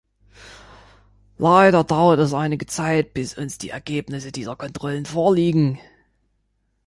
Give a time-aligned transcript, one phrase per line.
[1.37, 5.77] Leider dauert es einige Zeit, bis uns die Ergebnisse dieser Kontrollen vorliegen.